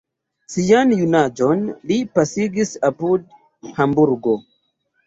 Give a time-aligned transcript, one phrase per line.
[0.53, 3.31] Sian junaĝon li pasigis apud
[3.79, 4.41] Hamburgo.